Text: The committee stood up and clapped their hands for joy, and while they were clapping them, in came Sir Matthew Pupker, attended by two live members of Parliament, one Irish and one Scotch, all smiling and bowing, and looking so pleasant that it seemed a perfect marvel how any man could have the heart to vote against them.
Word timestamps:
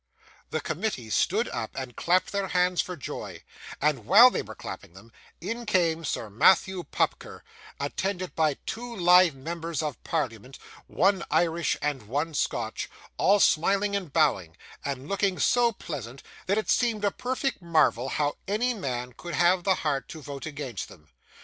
The 0.49 0.61
committee 0.61 1.11
stood 1.11 1.47
up 1.49 1.75
and 1.75 1.95
clapped 1.95 2.31
their 2.31 2.47
hands 2.47 2.81
for 2.81 2.97
joy, 2.97 3.43
and 3.79 4.07
while 4.07 4.31
they 4.31 4.41
were 4.41 4.55
clapping 4.55 4.93
them, 4.95 5.11
in 5.39 5.63
came 5.67 6.03
Sir 6.03 6.27
Matthew 6.27 6.85
Pupker, 6.85 7.43
attended 7.79 8.33
by 8.33 8.55
two 8.65 8.95
live 8.95 9.35
members 9.35 9.83
of 9.83 10.03
Parliament, 10.03 10.57
one 10.87 11.23
Irish 11.29 11.77
and 11.83 12.07
one 12.07 12.33
Scotch, 12.33 12.89
all 13.19 13.39
smiling 13.39 13.95
and 13.95 14.11
bowing, 14.11 14.57
and 14.83 15.07
looking 15.07 15.37
so 15.37 15.71
pleasant 15.71 16.23
that 16.47 16.57
it 16.57 16.71
seemed 16.71 17.05
a 17.05 17.11
perfect 17.11 17.61
marvel 17.61 18.09
how 18.09 18.37
any 18.47 18.73
man 18.73 19.13
could 19.13 19.35
have 19.35 19.63
the 19.65 19.75
heart 19.85 20.07
to 20.07 20.19
vote 20.23 20.47
against 20.47 20.87
them. 20.89 21.09